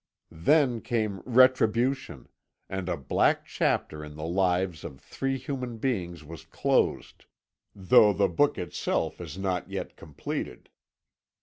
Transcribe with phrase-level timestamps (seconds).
[0.41, 2.27] Then came retribution,
[2.67, 7.25] and a black chapter in the lives of three human beings was closed
[7.75, 10.71] though the book itself is not yet completed.'